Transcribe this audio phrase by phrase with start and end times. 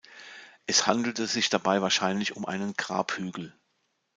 [0.65, 3.53] Es handelte sich dabei wahrscheinlich um einen Grabhügel.